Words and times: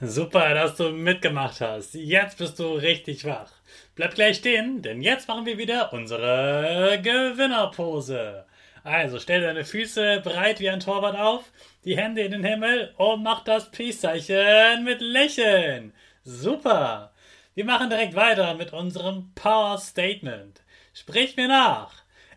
Super, 0.00 0.54
dass 0.54 0.76
du 0.76 0.90
mitgemacht 0.90 1.60
hast. 1.60 1.94
Jetzt 1.94 2.38
bist 2.38 2.60
du 2.60 2.74
richtig 2.74 3.24
wach. 3.24 3.50
Bleib 3.96 4.14
gleich 4.14 4.36
stehen, 4.36 4.80
denn 4.80 5.02
jetzt 5.02 5.26
machen 5.26 5.44
wir 5.44 5.58
wieder 5.58 5.92
unsere 5.92 7.00
Gewinnerpose. 7.02 8.46
Also 8.84 9.18
stell 9.18 9.40
deine 9.40 9.64
Füße 9.64 10.20
breit 10.22 10.60
wie 10.60 10.70
ein 10.70 10.78
Torwart 10.78 11.16
auf, 11.16 11.50
die 11.84 11.96
Hände 11.96 12.22
in 12.22 12.30
den 12.30 12.44
Himmel 12.44 12.94
und 12.96 13.24
mach 13.24 13.42
das 13.42 13.72
Peace-Zeichen 13.72 14.84
mit 14.84 15.00
Lächeln. 15.00 15.92
Super. 16.22 17.12
Wir 17.56 17.64
machen 17.64 17.90
direkt 17.90 18.14
weiter 18.14 18.54
mit 18.54 18.72
unserem 18.72 19.32
Power 19.34 19.78
Statement. 19.78 20.62
Sprich 20.94 21.36
mir 21.36 21.48
nach. 21.48 21.92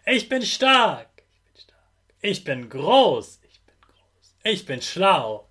Ich 0.07 0.29
bin 0.29 0.41
stark. 0.41 1.09
Ich 1.13 1.53
bin 1.53 1.61
stark. 1.61 1.83
Ich 2.21 2.43
bin 2.43 2.69
groß. 2.69 3.39
Ich 3.43 3.61
bin 3.61 3.75
groß. 3.81 4.35
Ich 4.43 4.65
bin 4.65 4.81
schlau. 4.81 5.50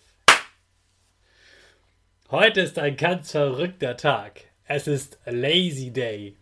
Heute 2.31 2.61
ist 2.61 2.79
ein 2.79 2.95
ganz 2.95 3.31
verrückter 3.31 3.97
Tag. 3.97 4.43
Es 4.63 4.87
ist 4.87 5.19
Lazy 5.25 5.91
Day. 5.91 6.37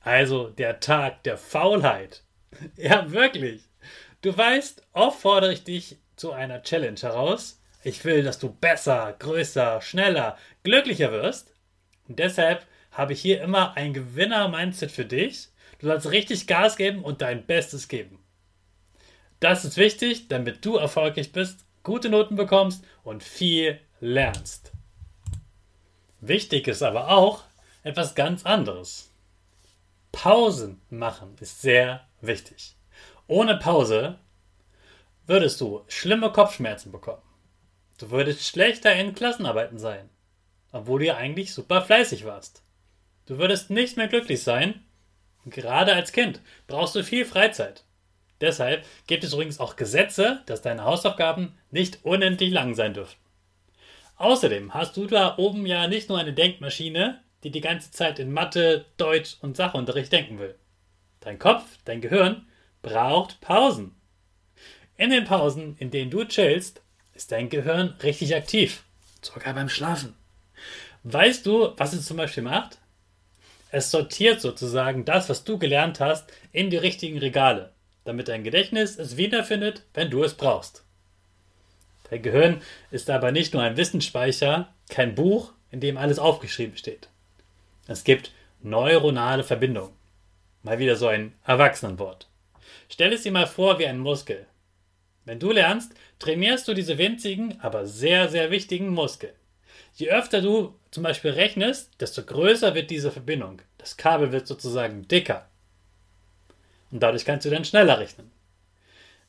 Also 0.00 0.50
der 0.50 0.78
Tag 0.78 1.24
der 1.24 1.36
Faulheit. 1.36 2.22
Ja, 2.76 3.10
wirklich. 3.10 3.62
Du 4.20 4.36
weißt, 4.36 4.86
oft 4.92 5.20
fordere 5.20 5.52
ich 5.52 5.64
dich 5.64 5.96
zu 6.14 6.30
einer 6.30 6.62
Challenge 6.62 7.00
heraus. 7.00 7.60
Ich 7.82 8.04
will, 8.04 8.22
dass 8.22 8.38
du 8.38 8.52
besser, 8.52 9.16
größer, 9.18 9.82
schneller, 9.82 10.38
glücklicher 10.62 11.10
wirst. 11.10 11.52
Und 12.06 12.20
deshalb 12.20 12.64
habe 12.92 13.12
ich 13.14 13.20
hier 13.20 13.42
immer 13.42 13.76
ein 13.76 13.94
Gewinner-Mindset 13.94 14.92
für 14.92 15.06
dich. 15.06 15.48
Du 15.80 15.88
sollst 15.88 16.12
richtig 16.12 16.46
Gas 16.46 16.76
geben 16.76 17.02
und 17.02 17.20
dein 17.20 17.46
Bestes 17.46 17.88
geben. 17.88 18.20
Das 19.40 19.64
ist 19.64 19.76
wichtig, 19.76 20.28
damit 20.28 20.64
du 20.64 20.76
erfolgreich 20.76 21.32
bist, 21.32 21.66
gute 21.82 22.10
Noten 22.10 22.36
bekommst 22.36 22.84
und 23.02 23.24
viel 23.24 23.80
lernst. 23.98 24.70
Wichtig 26.24 26.68
ist 26.68 26.84
aber 26.84 27.08
auch 27.08 27.42
etwas 27.82 28.14
ganz 28.14 28.46
anderes. 28.46 29.10
Pausen 30.12 30.80
machen 30.88 31.34
ist 31.40 31.62
sehr 31.62 32.06
wichtig. 32.20 32.76
Ohne 33.26 33.56
Pause 33.56 34.20
würdest 35.26 35.60
du 35.60 35.82
schlimme 35.88 36.30
Kopfschmerzen 36.30 36.92
bekommen. 36.92 37.22
Du 37.98 38.12
würdest 38.12 38.46
schlechter 38.46 38.94
in 38.94 39.16
Klassenarbeiten 39.16 39.80
sein, 39.80 40.10
obwohl 40.70 41.00
du 41.00 41.06
ja 41.06 41.16
eigentlich 41.16 41.52
super 41.52 41.82
fleißig 41.82 42.24
warst. 42.24 42.62
Du 43.26 43.38
würdest 43.38 43.70
nicht 43.70 43.96
mehr 43.96 44.06
glücklich 44.06 44.44
sein. 44.44 44.80
Gerade 45.44 45.92
als 45.92 46.12
Kind 46.12 46.40
brauchst 46.68 46.94
du 46.94 47.02
viel 47.02 47.24
Freizeit. 47.24 47.82
Deshalb 48.40 48.84
gibt 49.08 49.24
es 49.24 49.32
übrigens 49.32 49.58
auch 49.58 49.74
Gesetze, 49.74 50.42
dass 50.46 50.62
deine 50.62 50.84
Hausaufgaben 50.84 51.58
nicht 51.72 52.04
unendlich 52.04 52.52
lang 52.52 52.76
sein 52.76 52.94
dürfen. 52.94 53.21
Außerdem 54.16 54.74
hast 54.74 54.96
du 54.96 55.06
da 55.06 55.36
oben 55.38 55.66
ja 55.66 55.88
nicht 55.88 56.08
nur 56.08 56.18
eine 56.18 56.32
Denkmaschine, 56.32 57.20
die 57.42 57.50
die 57.50 57.60
ganze 57.60 57.90
Zeit 57.90 58.18
in 58.18 58.32
Mathe, 58.32 58.84
Deutsch 58.96 59.36
und 59.40 59.56
Sachunterricht 59.56 60.12
denken 60.12 60.38
will. 60.38 60.54
Dein 61.20 61.38
Kopf, 61.38 61.64
dein 61.84 62.00
Gehirn 62.00 62.46
braucht 62.82 63.40
Pausen. 63.40 63.94
In 64.96 65.10
den 65.10 65.24
Pausen, 65.24 65.76
in 65.78 65.90
denen 65.90 66.10
du 66.10 66.24
chillst, 66.24 66.82
ist 67.14 67.32
dein 67.32 67.48
Gehirn 67.48 67.94
richtig 68.02 68.34
aktiv. 68.34 68.84
Sogar 69.20 69.54
beim 69.54 69.68
Schlafen. 69.68 70.14
Weißt 71.04 71.46
du, 71.46 71.72
was 71.76 71.92
es 71.92 72.06
zum 72.06 72.16
Beispiel 72.16 72.42
macht? 72.42 72.78
Es 73.70 73.90
sortiert 73.90 74.40
sozusagen 74.40 75.04
das, 75.04 75.28
was 75.28 75.44
du 75.44 75.58
gelernt 75.58 75.98
hast, 75.98 76.30
in 76.52 76.70
die 76.70 76.76
richtigen 76.76 77.18
Regale, 77.18 77.72
damit 78.04 78.28
dein 78.28 78.44
Gedächtnis 78.44 78.98
es 78.98 79.16
wiederfindet, 79.16 79.84
wenn 79.94 80.10
du 80.10 80.22
es 80.22 80.34
brauchst. 80.34 80.84
Dein 82.12 82.20
Gehirn 82.20 82.60
ist 82.90 83.08
aber 83.08 83.32
nicht 83.32 83.54
nur 83.54 83.62
ein 83.62 83.78
Wissensspeicher, 83.78 84.74
kein 84.90 85.14
Buch, 85.14 85.54
in 85.70 85.80
dem 85.80 85.96
alles 85.96 86.18
aufgeschrieben 86.18 86.76
steht. 86.76 87.08
Es 87.86 88.04
gibt 88.04 88.32
neuronale 88.60 89.42
Verbindungen. 89.42 89.94
Mal 90.62 90.78
wieder 90.78 90.96
so 90.96 91.06
ein 91.06 91.32
Erwachsenenwort. 91.46 92.28
Stell 92.90 93.14
es 93.14 93.22
dir 93.22 93.32
mal 93.32 93.46
vor 93.46 93.78
wie 93.78 93.86
ein 93.86 93.98
Muskel. 93.98 94.46
Wenn 95.24 95.38
du 95.38 95.52
lernst, 95.52 95.94
trainierst 96.18 96.68
du 96.68 96.74
diese 96.74 96.98
winzigen, 96.98 97.58
aber 97.62 97.86
sehr, 97.86 98.28
sehr 98.28 98.50
wichtigen 98.50 98.90
Muskeln. 98.90 99.32
Je 99.94 100.10
öfter 100.10 100.42
du 100.42 100.78
zum 100.90 101.04
Beispiel 101.04 101.30
rechnest, 101.30 101.98
desto 101.98 102.24
größer 102.24 102.74
wird 102.74 102.90
diese 102.90 103.10
Verbindung. 103.10 103.62
Das 103.78 103.96
Kabel 103.96 104.32
wird 104.32 104.46
sozusagen 104.46 105.08
dicker. 105.08 105.48
Und 106.90 107.02
dadurch 107.02 107.24
kannst 107.24 107.46
du 107.46 107.50
dann 107.50 107.64
schneller 107.64 107.98
rechnen. 107.98 108.30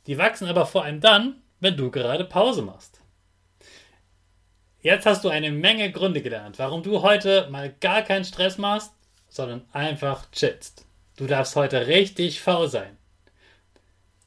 Die 0.05 0.17
wachsen 0.17 0.49
aber 0.49 0.65
vor 0.65 0.83
allem 0.83 0.99
dann, 0.99 1.39
wenn 1.63 1.77
du 1.77 1.89
gerade 1.89 2.25
Pause 2.25 2.61
machst. 2.61 2.99
Jetzt 4.81 5.05
hast 5.05 5.23
du 5.23 5.29
eine 5.29 5.49
Menge 5.49 5.93
Gründe 5.93 6.21
gelernt, 6.21 6.59
warum 6.59 6.83
du 6.83 7.01
heute 7.01 7.47
mal 7.49 7.73
gar 7.79 8.01
keinen 8.01 8.25
Stress 8.25 8.57
machst, 8.57 8.91
sondern 9.29 9.65
einfach 9.71 10.29
chillst. 10.31 10.85
Du 11.15 11.25
darfst 11.25 11.55
heute 11.55 11.87
richtig 11.87 12.41
faul 12.41 12.67
sein. 12.67 12.97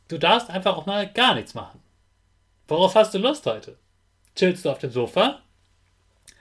Du 0.09 0.17
darfst 0.17 0.49
einfach 0.49 0.79
auch 0.79 0.87
mal 0.87 1.13
gar 1.13 1.35
nichts 1.35 1.53
machen. 1.53 1.83
Worauf 2.69 2.95
hast 2.95 3.13
du 3.13 3.19
Lust 3.19 3.45
heute? 3.45 3.77
Chillst 4.35 4.65
du 4.65 4.71
auf 4.71 4.79
dem 4.79 4.91
Sofa? 4.91 5.43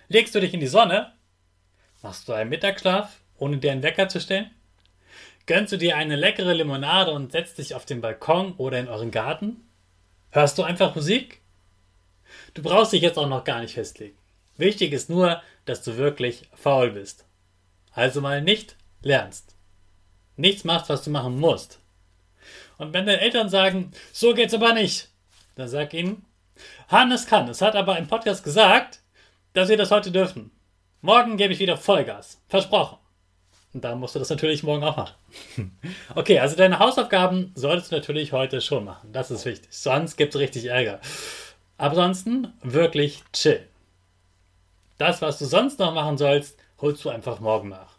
Legst 0.07 0.33
du 0.33 0.39
dich 0.39 0.53
in 0.53 0.61
die 0.61 0.67
Sonne? 0.67 1.11
Machst 2.03 2.29
du 2.29 2.33
einen 2.33 2.49
Mittagsschlaf, 2.49 3.19
ohne 3.37 3.57
dir 3.57 3.73
einen 3.73 3.83
Wecker 3.83 4.07
zu 4.07 4.21
stellen? 4.21 4.49
Gönnst 5.45 5.73
du 5.73 5.77
dir 5.77 5.97
eine 5.97 6.15
leckere 6.15 6.53
Limonade 6.53 7.11
und 7.11 7.33
setzt 7.33 7.57
dich 7.57 7.75
auf 7.75 7.85
den 7.85 7.99
Balkon 7.99 8.53
oder 8.53 8.79
in 8.79 8.87
euren 8.87 9.11
Garten? 9.11 9.64
Hörst 10.35 10.57
du 10.57 10.63
einfach 10.63 10.93
Musik? 10.93 11.39
Du 12.55 12.61
brauchst 12.61 12.91
dich 12.91 13.01
jetzt 13.01 13.17
auch 13.17 13.29
noch 13.29 13.45
gar 13.45 13.61
nicht 13.61 13.75
festlegen. 13.75 14.17
Wichtig 14.57 14.91
ist 14.91 15.09
nur, 15.09 15.41
dass 15.63 15.81
du 15.81 15.95
wirklich 15.95 16.49
faul 16.53 16.91
bist. 16.91 17.23
Also 17.93 18.19
mal 18.19 18.41
nicht 18.41 18.75
lernst. 19.01 19.55
Nichts 20.35 20.65
machst, 20.65 20.89
was 20.89 21.05
du 21.05 21.09
machen 21.09 21.39
musst. 21.39 21.79
Und 22.77 22.91
wenn 22.91 23.05
deine 23.05 23.21
Eltern 23.21 23.47
sagen, 23.47 23.93
so 24.11 24.33
geht's 24.33 24.53
aber 24.53 24.73
nicht, 24.73 25.07
dann 25.55 25.69
sag 25.69 25.93
ihnen, 25.93 26.25
Hannes 26.89 27.27
kann. 27.27 27.47
Es 27.47 27.61
hat 27.61 27.77
aber 27.77 27.97
im 27.97 28.07
Podcast 28.07 28.43
gesagt, 28.43 28.99
dass 29.53 29.69
wir 29.69 29.77
das 29.77 29.91
heute 29.91 30.11
dürfen. 30.11 30.51
Morgen 30.99 31.37
gebe 31.37 31.53
ich 31.53 31.59
wieder 31.59 31.77
Vollgas. 31.77 32.41
Versprochen. 32.49 32.97
Und 33.75 33.81
da 33.81 33.93
musst 33.93 34.15
du 34.15 34.19
das 34.19 34.29
natürlich 34.29 34.63
morgen 34.63 34.85
auch 34.85 34.95
machen. 34.95 35.15
okay, 36.15 36.39
also 36.39 36.55
deine 36.55 36.79
Hausaufgaben 36.79 37.51
solltest 37.55 37.91
du 37.91 37.97
natürlich 37.97 38.31
heute 38.31 38.61
schon 38.61 38.85
machen. 38.85 39.11
Das 39.11 39.31
ist 39.31 39.43
wichtig. 39.43 39.67
Sonst 39.69 40.15
gibt 40.15 40.33
es 40.33 40.39
richtig 40.39 40.67
Ärger. 40.67 41.01
Ansonsten 41.77 42.53
wirklich 42.63 43.21
chill. 43.33 43.67
Das, 44.97 45.21
was 45.21 45.39
du 45.39 45.45
sonst 45.45 45.77
noch 45.77 45.93
machen 45.93 46.17
sollst, 46.17 46.57
holst 46.79 47.03
du 47.03 47.09
einfach 47.09 47.41
morgen 47.41 47.67
nach. 47.67 47.97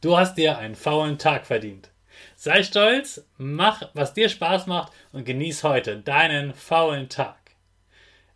Du 0.00 0.16
hast 0.16 0.36
dir 0.36 0.58
einen 0.58 0.76
faulen 0.76 1.18
Tag 1.18 1.44
verdient. 1.44 1.90
Sei 2.36 2.62
stolz, 2.62 3.24
mach, 3.36 3.82
was 3.94 4.14
dir 4.14 4.28
Spaß 4.28 4.68
macht 4.68 4.92
und 5.10 5.24
genieß 5.24 5.64
heute 5.64 5.96
deinen 5.96 6.54
faulen 6.54 7.08
Tag. 7.08 7.34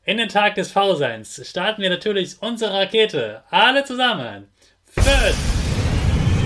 In 0.04 0.16
den 0.16 0.28
Tag 0.28 0.56
des 0.56 0.72
Faulseins 0.72 1.48
starten 1.48 1.82
wir 1.82 1.90
natürlich 1.90 2.42
unsere 2.42 2.74
Rakete. 2.74 3.44
Alle 3.48 3.84
zusammen. 3.84 4.48
5, 4.86 5.61